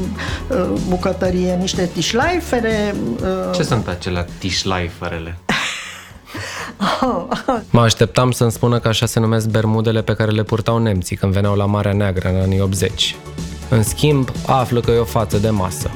uh, 0.49 0.81
bucătărie, 0.89 1.55
niște 1.55 1.91
tișlaifere. 1.93 2.95
Uh... 3.21 3.55
Ce 3.55 3.63
sunt 3.63 3.89
acelea 3.89 4.27
tișlaiferele? 4.39 5.39
Mă 7.71 7.81
așteptam 7.81 8.31
să-mi 8.31 8.51
spună 8.51 8.79
că 8.79 8.89
așa 8.89 9.07
se 9.07 9.21
numesc 9.21 9.49
bermudele 9.49 10.03
pe 10.03 10.15
care 10.15 10.31
le 10.31 10.43
purtau 10.43 10.79
nemții 10.79 11.17
când 11.17 11.33
veneau 11.33 11.57
la 11.57 11.65
Marea 11.65 11.93
Neagră 11.93 12.29
în 12.29 12.41
anii 12.41 12.61
80. 12.61 13.17
În 13.69 13.83
schimb, 13.83 14.31
află 14.47 14.81
că 14.81 14.91
e 14.91 14.99
o 14.99 15.05
față 15.05 15.39
de 15.39 15.51
masă. 15.51 15.91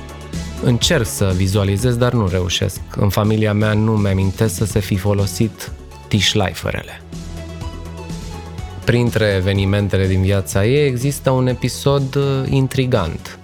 Încerc 0.63 1.07
să 1.07 1.33
vizualizez, 1.37 1.97
dar 1.97 2.13
nu 2.13 2.29
reușesc. 2.29 2.81
În 2.97 3.09
familia 3.09 3.53
mea 3.53 3.73
nu 3.73 3.93
mi-amintesc 3.93 4.55
să 4.55 4.65
se 4.65 4.79
fi 4.79 4.97
folosit 4.97 5.73
tișlaiferele. 6.09 7.03
Printre 8.85 9.35
evenimentele 9.37 10.07
din 10.07 10.23
viața 10.23 10.67
ei 10.67 10.87
există 10.87 11.31
un 11.31 11.47
episod 11.47 12.15
uh, 12.15 12.23
intrigant. 12.49 13.39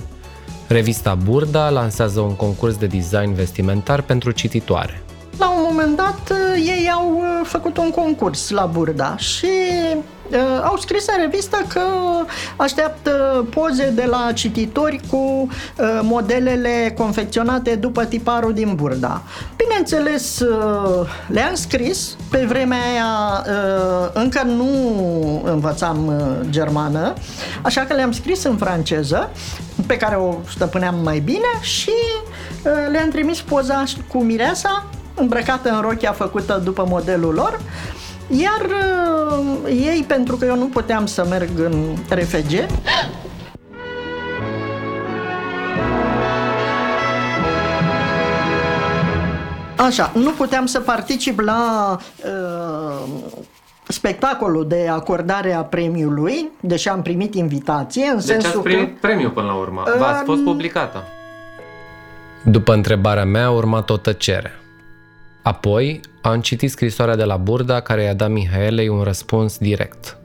Revista 0.66 1.14
Burda 1.14 1.70
lansează 1.70 2.20
un 2.20 2.36
concurs 2.36 2.76
de 2.76 2.86
design 2.86 3.34
vestimentar 3.34 4.02
pentru 4.02 4.30
cititoare 4.30 5.02
la 5.02 5.04
un 5.04 5.07
moment 5.78 5.96
dat 5.96 6.30
uh, 6.30 6.66
ei 6.66 6.90
au 6.92 7.14
uh, 7.16 7.46
făcut 7.46 7.76
un 7.76 7.90
concurs 7.90 8.50
la 8.50 8.66
Burda 8.66 9.16
și 9.16 9.46
uh, 10.30 10.38
au 10.62 10.76
scris 10.76 11.06
în 11.06 11.22
revistă 11.22 11.56
că 11.68 11.80
așteaptă 12.56 13.46
poze 13.50 13.90
de 13.90 14.04
la 14.04 14.32
cititori 14.34 15.00
cu 15.10 15.16
uh, 15.16 16.00
modelele 16.02 16.94
confecționate 16.96 17.74
după 17.74 18.04
tiparul 18.04 18.52
din 18.52 18.74
Burda. 18.74 19.22
Bineînțeles, 19.56 20.40
uh, 20.40 21.08
le-am 21.26 21.54
scris, 21.54 22.16
pe 22.30 22.44
vremea 22.48 22.78
aia 22.78 23.44
uh, 23.46 24.10
încă 24.12 24.42
nu 24.42 24.70
învățam 25.44 26.06
uh, 26.06 26.48
germană, 26.50 27.12
așa 27.62 27.80
că 27.80 27.94
le-am 27.94 28.12
scris 28.12 28.44
în 28.44 28.56
franceză, 28.56 29.30
pe 29.86 29.96
care 29.96 30.16
o 30.16 30.34
stăpâneam 30.50 30.94
mai 31.02 31.18
bine 31.18 31.60
și 31.60 31.92
uh, 32.64 32.72
le-am 32.90 33.08
trimis 33.08 33.40
poza 33.40 33.82
cu 34.08 34.22
mireasa 34.22 34.86
îmbrăcată 35.20 35.70
în 35.70 35.80
rochia 35.80 36.12
făcută 36.12 36.60
după 36.64 36.86
modelul 36.88 37.34
lor, 37.34 37.60
iar 38.28 38.66
uh, 38.66 39.56
ei, 39.66 40.04
pentru 40.06 40.36
că 40.36 40.44
eu 40.44 40.56
nu 40.56 40.66
puteam 40.66 41.06
să 41.06 41.26
merg 41.30 41.50
în 41.58 41.96
RFG, 42.08 42.66
Așa, 49.76 50.12
nu 50.14 50.30
puteam 50.30 50.66
să 50.66 50.80
particip 50.80 51.40
la 51.40 51.96
uh, 52.24 53.08
spectacolul 53.86 54.68
de 54.68 54.88
acordare 54.90 55.52
a 55.52 55.62
premiului, 55.62 56.48
deși 56.60 56.88
am 56.88 57.02
primit 57.02 57.34
invitație, 57.34 58.06
în 58.06 58.14
deci 58.14 58.24
sensul 58.24 58.50
ați 58.50 58.60
primit 58.60 58.92
că... 58.92 58.98
premiul 59.00 59.30
până 59.30 59.46
la 59.46 59.54
urmă. 59.54 59.82
Uh, 59.86 59.98
V-ați 59.98 60.24
fost 60.24 60.42
publicată. 60.42 61.02
După 62.44 62.72
întrebarea 62.74 63.24
mea 63.24 63.44
a 63.44 63.50
urmat 63.50 63.90
o 63.90 63.96
tăcere. 63.96 64.52
Apoi, 65.48 66.00
am 66.22 66.40
citit 66.40 66.70
scrisoarea 66.70 67.16
de 67.16 67.24
la 67.24 67.36
Burda 67.36 67.80
care 67.80 68.02
i-a 68.02 68.14
dat 68.14 68.30
Mihaelei 68.30 68.88
un 68.88 69.02
răspuns 69.02 69.58
direct. 69.58 70.18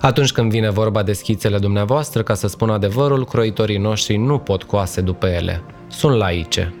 Atunci 0.00 0.32
când 0.32 0.50
vine 0.50 0.70
vorba 0.70 1.02
de 1.02 1.12
schițele 1.12 1.58
dumneavoastră, 1.58 2.22
ca 2.22 2.34
să 2.34 2.48
spun 2.48 2.70
adevărul, 2.70 3.24
croitorii 3.24 3.78
noștri 3.78 4.16
nu 4.16 4.38
pot 4.38 4.62
coase 4.62 5.00
după 5.00 5.26
ele. 5.26 5.62
Sunt 5.88 6.16
laice. 6.16 6.74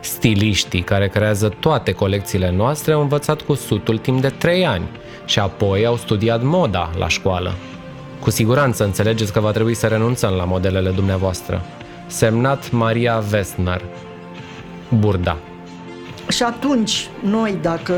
Stiliștii 0.00 0.82
care 0.82 1.08
creează 1.08 1.48
toate 1.48 1.92
colecțiile 1.92 2.50
noastre 2.50 2.92
au 2.92 3.00
învățat 3.00 3.40
cu 3.40 3.54
sutul 3.54 3.98
timp 3.98 4.20
de 4.20 4.28
trei 4.28 4.66
ani 4.66 4.88
și 5.24 5.38
apoi 5.38 5.86
au 5.86 5.96
studiat 5.96 6.42
moda 6.42 6.90
la 6.98 7.08
școală. 7.08 7.52
Cu 8.20 8.30
siguranță 8.30 8.84
înțelegeți 8.84 9.32
că 9.32 9.40
va 9.40 9.50
trebui 9.50 9.74
să 9.74 9.86
renunțăm 9.86 10.32
la 10.32 10.44
modelele 10.44 10.90
dumneavoastră. 10.90 11.62
Semnat 12.06 12.70
Maria 12.70 13.22
Westner. 13.32 13.82
Burda. 14.98 15.38
Și 16.28 16.42
atunci, 16.42 17.08
noi, 17.22 17.58
dacă 17.62 17.94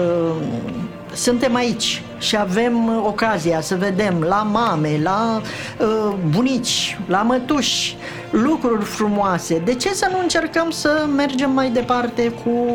suntem 1.12 1.54
aici 1.54 2.02
și 2.18 2.37
avem 2.37 3.02
ocazia 3.04 3.61
să 3.61 3.76
vedem 3.76 4.21
la 4.28 4.42
mame, 4.42 5.00
la 5.02 5.40
uh, 5.78 6.14
bunici, 6.30 6.99
la 7.06 7.23
mătuși, 7.23 7.97
lucruri 8.30 8.85
frumoase, 8.85 9.62
de 9.64 9.75
ce 9.75 9.95
să 9.95 10.09
nu 10.12 10.18
încercăm 10.18 10.71
să 10.71 11.06
mergem 11.16 11.50
mai 11.50 11.71
departe 11.71 12.33
cu 12.45 12.66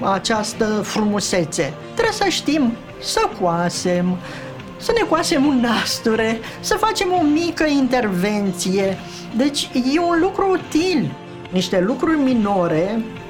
această 0.00 0.64
frumusețe? 0.64 1.72
Trebuie 1.94 2.14
să 2.14 2.28
știm 2.28 2.72
să 3.00 3.20
coasem, 3.40 4.16
să 4.76 4.92
ne 5.00 5.06
coasem 5.08 5.46
un 5.46 5.60
nasture, 5.60 6.40
să 6.60 6.74
facem 6.74 7.08
o 7.12 7.22
mică 7.22 7.66
intervenție. 7.66 8.98
Deci 9.36 9.70
e 9.94 10.00
un 10.00 10.18
lucru 10.20 10.50
util. 10.50 11.10
Niște 11.50 11.80
lucruri 11.80 12.18
minore 12.18 12.98
Uh, 12.98 13.23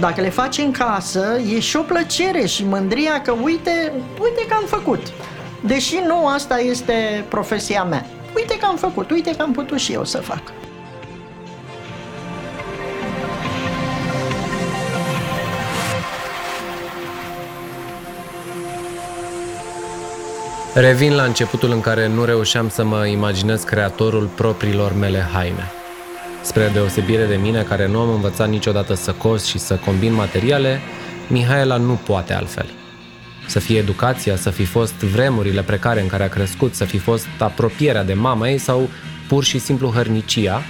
dacă 0.00 0.20
le 0.20 0.30
faci 0.30 0.58
în 0.58 0.70
casă, 0.70 1.40
e 1.54 1.60
și 1.60 1.76
o 1.76 1.82
plăcere 1.82 2.46
și 2.46 2.64
mândria 2.64 3.22
că 3.22 3.34
uite, 3.42 3.92
uite 4.22 4.46
că 4.48 4.54
am 4.54 4.64
făcut. 4.66 5.12
Deși 5.60 5.98
nu 6.06 6.26
asta 6.26 6.58
este 6.58 7.24
profesia 7.28 7.84
mea. 7.84 8.06
Uite 8.36 8.58
că 8.58 8.66
am 8.66 8.76
făcut, 8.76 9.10
uite 9.10 9.36
că 9.36 9.42
am 9.42 9.52
putut 9.52 9.78
și 9.78 9.92
eu 9.92 10.04
să 10.04 10.18
fac. 10.18 10.42
Revin 20.74 21.14
la 21.14 21.22
începutul 21.22 21.70
în 21.70 21.80
care 21.80 22.06
nu 22.06 22.24
reușeam 22.24 22.68
să 22.68 22.84
mă 22.84 23.06
imaginez 23.06 23.62
creatorul 23.62 24.26
propriilor 24.34 24.92
mele 24.92 25.28
haine. 25.32 25.72
Spre 26.42 26.70
deosebire 26.72 27.24
de 27.24 27.36
mine, 27.36 27.62
care 27.62 27.88
nu 27.88 28.00
am 28.00 28.08
învățat 28.08 28.48
niciodată 28.48 28.94
să 28.94 29.12
cos 29.12 29.44
și 29.44 29.58
să 29.58 29.74
combin 29.74 30.12
materiale, 30.12 30.80
Mihaela 31.26 31.76
nu 31.76 31.92
poate 32.06 32.34
altfel. 32.34 32.66
Să 33.46 33.58
fie 33.58 33.78
educația, 33.78 34.36
să 34.36 34.50
fi 34.50 34.64
fost 34.64 34.94
vremurile 34.94 35.62
precare 35.62 36.00
în 36.00 36.06
care 36.06 36.22
a 36.22 36.28
crescut, 36.28 36.74
să 36.74 36.84
fi 36.84 36.98
fost 36.98 37.26
apropierea 37.38 38.04
de 38.04 38.14
mama 38.14 38.48
ei 38.48 38.58
sau 38.58 38.88
pur 39.28 39.44
și 39.44 39.58
simplu 39.58 39.88
hărnicia, 39.88 40.62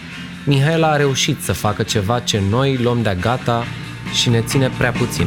Mihaela 0.45 0.91
a 0.91 0.97
reușit 0.97 1.43
să 1.43 1.53
facă 1.53 1.83
ceva 1.83 2.21
ce 2.21 2.41
noi 2.51 2.77
luăm 2.77 3.03
de 3.03 3.17
gata 3.21 3.65
și 4.13 4.29
ne 4.29 4.41
ține 4.41 4.71
prea 4.79 4.93
puțin. 4.93 5.27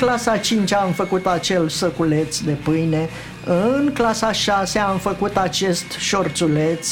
Clasa 0.00 0.36
5 0.36 0.72
am 0.72 0.92
făcut 0.92 1.26
acel 1.26 1.68
săculeț 1.68 2.38
de 2.38 2.52
pâine, 2.52 3.08
în 3.44 3.90
clasa 3.94 4.32
6 4.32 4.78
am 4.78 4.98
făcut 4.98 5.36
acest 5.36 5.92
șorțuleț, 5.98 6.88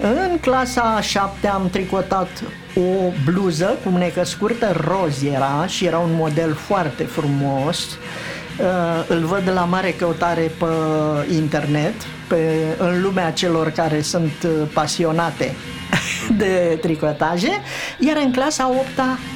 în 0.00 0.38
clasa 0.40 1.00
7 1.00 1.48
am 1.48 1.68
tricotat 1.70 2.28
o 2.74 3.12
bluză 3.24 3.78
cu 3.84 3.88
mânecă 3.88 4.24
scurtă 4.24 4.76
roz 4.86 5.22
era 5.22 5.66
și 5.66 5.84
era 5.84 5.98
un 5.98 6.14
model 6.14 6.54
foarte 6.54 7.02
frumos. 7.02 7.78
Uh, 7.88 9.04
îl 9.08 9.24
văd 9.24 9.50
la 9.54 9.64
mare 9.64 9.90
căutare 9.90 10.52
pe 10.58 10.66
internet, 11.34 11.94
pe, 12.28 12.62
în 12.78 13.02
lumea 13.02 13.32
celor 13.32 13.70
care 13.70 14.00
sunt 14.00 14.32
uh, 14.44 14.50
pasionate 14.72 15.54
de 16.40 16.78
tricotaje, 16.80 17.60
iar 17.98 18.16
în 18.24 18.32
clasa 18.32 18.68
8 18.68 18.86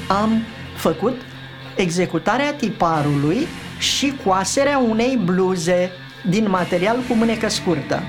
am 0.09 0.43
făcut 0.76 1.21
executarea 1.80 2.54
tiparului 2.54 3.46
și 3.78 4.14
coaserea 4.25 4.78
unei 4.78 5.20
bluze 5.25 5.90
din 6.28 6.49
material 6.49 6.96
cu 7.08 7.14
mânecă 7.14 7.49
scurtă. 7.49 8.02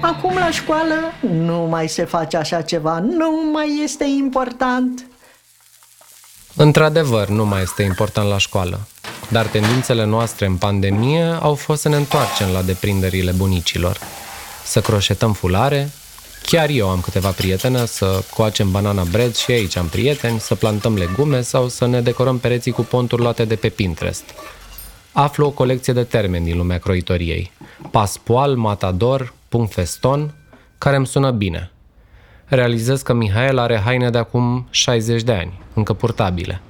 Acum 0.00 0.34
la 0.34 0.50
școală 0.50 0.94
nu 1.30 1.66
mai 1.70 1.88
se 1.88 2.04
face 2.04 2.36
așa 2.36 2.62
ceva, 2.62 2.98
nu 2.98 3.50
mai 3.52 3.80
este 3.82 4.04
important. 4.04 5.06
Într-adevăr, 6.56 7.28
nu 7.28 7.46
mai 7.46 7.62
este 7.62 7.82
important 7.82 8.28
la 8.28 8.38
școală, 8.38 8.80
dar 9.28 9.46
tendințele 9.46 10.04
noastre 10.04 10.46
în 10.46 10.56
pandemie 10.56 11.22
au 11.22 11.54
fost 11.54 11.80
să 11.80 11.88
ne 11.88 11.96
întoarcem 11.96 12.48
la 12.52 12.62
deprinderile 12.62 13.30
bunicilor. 13.30 13.98
Să 14.64 14.80
croșetăm 14.80 15.32
fulare, 15.32 15.90
chiar 16.50 16.68
eu 16.68 16.88
am 16.88 17.00
câteva 17.00 17.28
prietene, 17.28 17.86
să 17.86 18.24
coacem 18.34 18.70
banana 18.70 19.02
bread 19.02 19.34
și 19.34 19.50
aici 19.50 19.76
am 19.76 19.86
prieteni, 19.86 20.40
să 20.40 20.54
plantăm 20.54 20.94
legume 20.94 21.40
sau 21.40 21.68
să 21.68 21.86
ne 21.86 22.00
decorăm 22.00 22.38
pereții 22.38 22.72
cu 22.72 22.82
ponturi 22.82 23.22
luate 23.22 23.44
de 23.44 23.54
pe 23.54 23.68
Pinterest. 23.68 24.24
Aflu 25.12 25.46
o 25.46 25.50
colecție 25.50 25.92
de 25.92 26.02
termeni 26.02 26.44
din 26.44 26.56
lumea 26.56 26.78
croitoriei. 26.78 27.52
Paspoal, 27.90 28.56
matador, 28.56 29.34
punct 29.48 29.72
feston, 29.72 30.34
care 30.78 30.96
îmi 30.96 31.06
sună 31.06 31.30
bine. 31.30 31.70
Realizez 32.44 33.02
că 33.02 33.12
Mihail 33.12 33.58
are 33.58 33.80
haine 33.84 34.10
de 34.10 34.18
acum 34.18 34.66
60 34.70 35.22
de 35.22 35.32
ani, 35.32 35.60
încă 35.74 35.92
purtabile. 35.92 36.60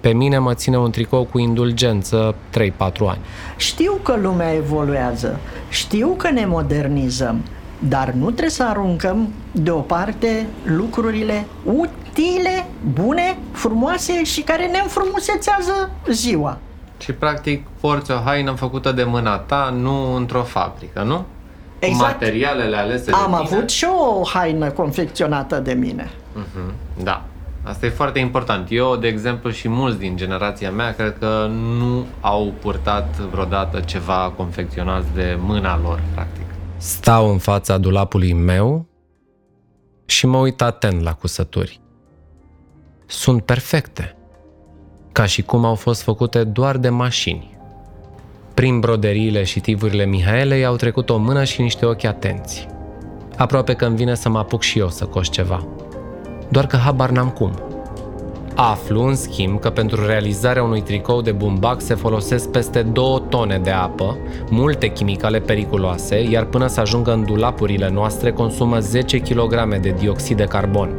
Pe 0.00 0.12
mine 0.12 0.38
mă 0.38 0.54
ține 0.54 0.78
un 0.78 0.90
tricou 0.90 1.24
cu 1.24 1.38
indulgență 1.38 2.34
3-4 2.58 2.70
ani. 3.06 3.20
Știu 3.56 3.92
că 4.02 4.16
lumea 4.16 4.54
evoluează, 4.54 5.40
știu 5.68 6.08
că 6.08 6.30
ne 6.30 6.46
modernizăm, 6.46 7.44
dar 7.88 8.10
nu 8.10 8.24
trebuie 8.26 8.50
să 8.50 8.64
aruncăm 8.64 9.28
deoparte 9.52 10.46
lucrurile 10.64 11.46
utile, 11.64 12.66
bune, 12.92 13.38
frumoase 13.52 14.24
și 14.24 14.40
care 14.40 14.66
ne 14.66 14.78
înfrumusețează 14.82 15.90
ziua. 16.10 16.58
Și 16.98 17.12
practic 17.12 17.66
porți 17.80 18.10
o 18.10 18.14
haină 18.24 18.50
făcută 18.52 18.92
de 18.92 19.04
mâna 19.04 19.36
ta, 19.36 19.74
nu 19.80 20.14
într-o 20.14 20.42
fabrică, 20.42 21.02
nu? 21.02 21.24
Exact. 21.78 21.98
Cu 22.00 22.06
materialele 22.06 22.76
alese 22.76 23.10
Am 23.10 23.30
de 23.30 23.36
tine. 23.44 23.56
avut 23.56 23.70
și 23.70 23.84
o 23.84 24.22
haină 24.24 24.70
confecționată 24.70 25.56
de 25.58 25.72
mine. 25.72 26.10
Mhm, 26.34 26.72
Da. 27.02 27.22
Asta 27.62 27.86
e 27.86 27.88
foarte 27.88 28.18
important. 28.18 28.66
Eu, 28.70 28.96
de 28.96 29.06
exemplu, 29.08 29.50
și 29.50 29.68
mulți 29.68 29.98
din 29.98 30.16
generația 30.16 30.70
mea, 30.70 30.94
cred 30.94 31.16
că 31.18 31.48
nu 31.78 32.04
au 32.20 32.52
purtat 32.60 33.16
vreodată 33.30 33.80
ceva 33.80 34.32
confecționat 34.36 35.02
de 35.14 35.38
mâna 35.40 35.78
lor, 35.82 36.00
practic. 36.14 36.44
Stau 36.80 37.30
în 37.30 37.38
fața 37.38 37.78
dulapului 37.78 38.32
meu 38.32 38.86
și 40.06 40.26
mă 40.26 40.38
uit 40.38 40.62
atent 40.62 41.02
la 41.02 41.14
cusături. 41.14 41.80
Sunt 43.06 43.42
perfecte, 43.42 44.16
ca 45.12 45.24
și 45.24 45.42
cum 45.42 45.64
au 45.64 45.74
fost 45.74 46.02
făcute 46.02 46.44
doar 46.44 46.76
de 46.76 46.88
mașini. 46.88 47.56
Prin 48.54 48.80
broderiile 48.80 49.44
și 49.44 49.60
tivurile 49.60 50.04
Mihaelei 50.04 50.64
au 50.64 50.76
trecut 50.76 51.10
o 51.10 51.16
mână 51.16 51.44
și 51.44 51.60
niște 51.62 51.86
ochi 51.86 52.04
atenți. 52.04 52.66
Aproape 53.36 53.74
că 53.74 53.84
îmi 53.84 53.96
vine 53.96 54.14
să 54.14 54.28
mă 54.28 54.38
apuc 54.38 54.62
și 54.62 54.78
eu 54.78 54.88
să 54.88 55.04
coș 55.04 55.28
ceva. 55.28 55.66
Doar 56.50 56.66
că 56.66 56.76
habar 56.76 57.10
n-am 57.10 57.30
cum. 57.30 57.69
Aflu, 58.62 59.02
în 59.06 59.14
schimb, 59.14 59.60
că 59.60 59.70
pentru 59.70 60.06
realizarea 60.06 60.62
unui 60.62 60.80
tricou 60.80 61.20
de 61.20 61.32
bumbac 61.32 61.80
se 61.80 61.94
folosesc 61.94 62.50
peste 62.50 62.82
2 62.82 63.22
tone 63.28 63.58
de 63.62 63.70
apă, 63.70 64.16
multe 64.50 64.88
chimicale 64.88 65.40
periculoase, 65.40 66.22
iar 66.30 66.44
până 66.44 66.66
să 66.66 66.80
ajungă 66.80 67.12
în 67.12 67.24
dulapurile 67.24 67.90
noastre 67.90 68.32
consumă 68.32 68.78
10 68.78 69.18
kg 69.18 69.78
de 69.80 69.94
dioxid 69.98 70.36
de 70.36 70.44
carbon. 70.44 70.94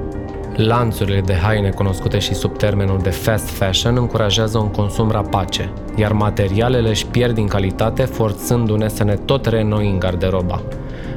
Lanțurile 0.55 1.21
de 1.21 1.33
haine 1.33 1.69
cunoscute 1.69 2.19
și 2.19 2.33
sub 2.33 2.57
termenul 2.57 2.99
de 2.99 3.09
fast 3.09 3.49
fashion 3.49 3.97
încurajează 3.97 4.57
un 4.57 4.71
consum 4.71 5.11
rapace, 5.11 5.73
iar 5.95 6.11
materialele 6.11 6.89
își 6.89 7.05
pierd 7.05 7.33
din 7.33 7.47
calitate 7.47 8.03
forțându-ne 8.03 8.87
să 8.87 9.03
ne 9.03 9.15
tot 9.15 9.45
reînnoim 9.45 9.97
garderoba. 9.97 10.61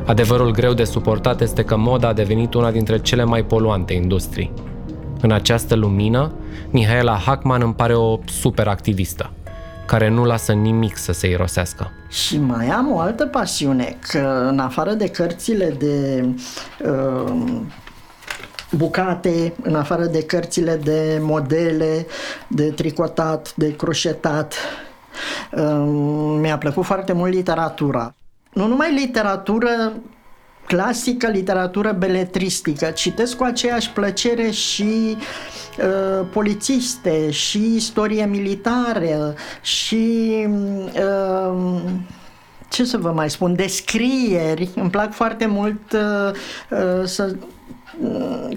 Adevărul 0.07 0.51
greu 0.51 0.73
de 0.73 0.85
suportat 0.85 1.41
este 1.41 1.63
că 1.63 1.77
moda 1.77 2.09
a 2.09 2.13
devenit 2.13 2.55
una 2.55 2.71
dintre 2.71 2.99
cele 2.99 3.25
mai 3.25 3.43
poluante 3.43 3.95
industrii. 3.95 4.53
În 5.25 5.33
această 5.33 5.75
lumină, 5.75 6.33
Mihaela 6.71 7.17
Hackman 7.17 7.63
îmi 7.63 7.75
pare 7.75 7.95
o 7.95 8.19
super 8.25 8.69
activistă, 8.69 9.31
care 9.87 10.09
nu 10.09 10.25
lasă 10.25 10.53
nimic 10.53 10.97
să 10.97 11.13
se 11.13 11.29
irosească. 11.29 11.91
Și 12.09 12.39
mai 12.39 12.69
am 12.69 12.93
o 12.93 12.99
altă 12.99 13.27
pasiune, 13.27 13.99
că 14.09 14.47
în 14.49 14.59
afară 14.59 14.93
de 14.93 15.09
cărțile 15.09 15.75
de 15.79 16.25
uh, 16.89 17.33
bucate, 18.71 19.53
în 19.63 19.75
afară 19.75 20.05
de 20.05 20.23
cărțile 20.23 20.77
de 20.77 21.19
modele, 21.21 22.07
de 22.49 22.71
tricotat, 22.71 23.55
de 23.55 23.77
croșetat, 23.77 24.55
uh, 25.53 26.37
mi-a 26.41 26.59
plăcut 26.59 26.85
foarte 26.85 27.13
mult 27.13 27.33
literatura. 27.33 28.15
Nu 28.53 28.67
numai 28.67 28.95
literatură 28.95 29.93
clasică, 30.67 31.29
literatură 31.29 31.93
beletristică. 31.99 32.87
Citesc 32.87 33.37
cu 33.37 33.45
aceeași 33.45 33.91
plăcere 33.91 34.51
și 34.51 35.17
uh, 35.79 36.27
polițiste, 36.33 37.31
și 37.31 37.75
istorie 37.75 38.27
militară, 38.27 39.35
și 39.63 40.31
uh, 40.95 41.81
ce 42.69 42.85
să 42.85 42.97
vă 42.97 43.11
mai 43.11 43.31
spun, 43.31 43.55
descrieri. 43.55 44.69
Îmi 44.75 44.91
plac 44.91 45.13
foarte 45.13 45.47
mult 45.47 45.93
uh, 45.93 46.31
uh, 46.71 47.05
să 47.05 47.37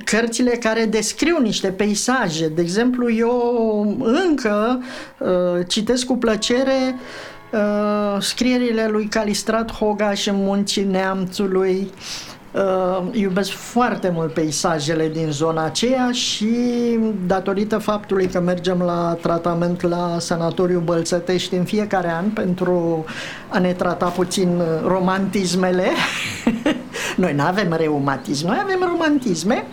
cărțile 0.03 0.51
care 0.51 0.85
descriu 0.85 1.37
niște 1.41 1.67
peisaje. 1.67 2.47
De 2.47 2.61
exemplu, 2.61 3.11
eu 3.11 3.97
încă 3.99 4.83
uh, 5.17 5.65
citesc 5.67 6.05
cu 6.05 6.17
plăcere 6.17 6.93
uh, 6.93 7.36
scrierile 8.19 8.87
lui 8.87 9.05
Calistrat 9.05 9.71
Hogaș 9.71 10.25
în 10.25 10.35
Munții 10.35 10.83
Neamțului. 10.83 11.89
Uh, 12.51 13.03
iubesc 13.11 13.49
foarte 13.49 14.11
mult 14.13 14.33
peisajele 14.33 15.09
din 15.09 15.31
zona 15.31 15.65
aceea 15.65 16.09
și 16.11 16.49
datorită 17.25 17.77
faptului 17.77 18.27
că 18.27 18.39
mergem 18.39 18.81
la 18.81 19.17
tratament 19.21 19.81
la 19.81 20.15
Sanatoriu 20.19 20.79
Bălțătești 20.79 21.55
în 21.55 21.63
fiecare 21.63 22.11
an 22.11 22.29
pentru 22.29 23.05
a 23.49 23.59
ne 23.59 23.71
trata 23.71 24.05
puțin 24.05 24.61
romantismele, 24.85 25.87
noi 27.15 27.33
nu 27.33 27.43
avem 27.43 27.73
reumatism, 27.77 28.47
noi 28.47 28.57
avem 28.63 28.79
romantisme, 28.91 29.65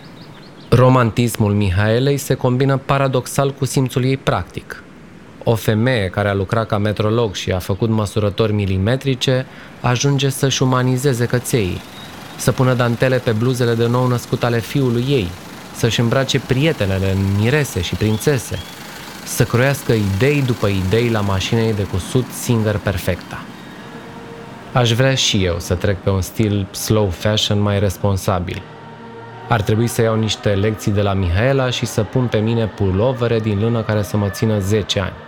Romantismul 0.69 1.53
Mihaelei 1.53 2.17
se 2.17 2.33
combină 2.33 2.77
paradoxal 2.77 3.53
cu 3.53 3.65
simțul 3.65 4.03
ei 4.03 4.17
practic. 4.17 4.83
O 5.47 5.55
femeie 5.55 6.09
care 6.09 6.29
a 6.29 6.33
lucrat 6.33 6.67
ca 6.67 6.77
metrolog 6.77 7.35
și 7.35 7.51
a 7.51 7.59
făcut 7.59 7.89
măsurători 7.89 8.53
milimetrice 8.53 9.45
ajunge 9.81 10.29
să-și 10.29 10.63
umanizeze 10.63 11.25
cățeii, 11.25 11.81
să 12.37 12.51
pună 12.51 12.73
dantele 12.73 13.17
pe 13.17 13.31
bluzele 13.31 13.73
de 13.73 13.87
nou 13.87 14.07
născut 14.07 14.43
ale 14.43 14.59
fiului 14.59 15.05
ei, 15.09 15.27
să-și 15.75 15.99
îmbrace 15.99 16.39
prietenele 16.39 17.11
în 17.11 17.17
mirese 17.39 17.81
și 17.81 17.95
prințese, 17.95 18.59
să 19.25 19.43
croiască 19.43 19.93
idei 19.93 20.41
după 20.41 20.67
idei 20.67 21.09
la 21.09 21.21
mașina 21.21 21.61
ei 21.61 21.73
de 21.73 21.83
cusut 21.83 22.25
Singer 22.41 22.77
Perfecta. 22.77 23.41
Aș 24.73 24.91
vrea 24.91 25.15
și 25.15 25.43
eu 25.43 25.59
să 25.59 25.75
trec 25.75 25.97
pe 25.97 26.09
un 26.09 26.21
stil 26.21 26.67
slow 26.71 27.09
fashion 27.09 27.61
mai 27.61 27.79
responsabil. 27.79 28.61
Ar 29.49 29.61
trebui 29.61 29.87
să 29.87 30.01
iau 30.01 30.15
niște 30.15 30.49
lecții 30.49 30.91
de 30.91 31.01
la 31.01 31.13
Mihaela 31.13 31.69
și 31.69 31.85
să 31.85 32.03
pun 32.03 32.27
pe 32.27 32.37
mine 32.37 32.67
pulovere 32.67 33.39
din 33.39 33.59
lână 33.59 33.81
care 33.81 34.01
să 34.01 34.17
mă 34.17 34.29
țină 34.29 34.59
10 34.59 34.99
ani. 34.99 35.24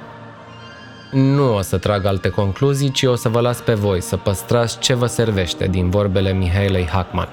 Nu 1.11 1.55
o 1.55 1.61
să 1.61 1.77
trag 1.77 2.05
alte 2.05 2.29
concluzii, 2.29 2.91
ci 2.91 3.03
o 3.03 3.15
să 3.15 3.29
vă 3.29 3.39
las 3.39 3.57
pe 3.57 3.73
voi 3.73 4.01
să 4.01 4.17
păstrați 4.17 4.77
ce 4.77 4.93
vă 4.93 5.05
servește 5.05 5.67
din 5.67 5.89
vorbele 5.89 6.33
Mihaelei 6.33 6.87
Hackman. 6.87 7.29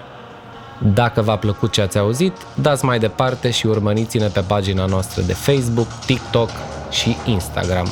Dacă 0.79 1.23
v-a 1.23 1.37
plăcut 1.37 1.73
ce 1.73 1.81
ați 1.81 1.99
auzit, 1.99 2.37
dați 2.55 2.85
mai 2.85 2.99
departe 2.99 3.51
și 3.51 3.67
urmăriți-ne 3.67 4.27
pe 4.27 4.41
pagina 4.41 4.87
noastră 4.87 5.23
de 5.23 5.33
Facebook, 5.33 5.87
TikTok 6.07 6.51
și 6.91 7.17
Instagram. 7.25 7.89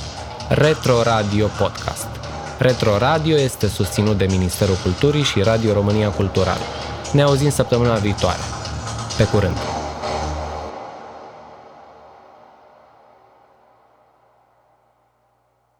Retro 0.48 1.02
Radio 1.02 1.46
Podcast. 1.58 2.06
Retro 2.58 2.98
Radio 2.98 3.36
este 3.36 3.66
susținut 3.66 4.18
de 4.18 4.26
Ministerul 4.30 4.76
Culturii 4.82 5.22
și 5.22 5.42
Radio 5.42 5.72
România 5.72 6.08
Cultural. 6.08 6.58
Ne 7.12 7.22
auzim 7.22 7.50
săptămâna 7.50 7.94
viitoare. 7.94 8.40
Pe 9.16 9.24
curând! 9.24 9.81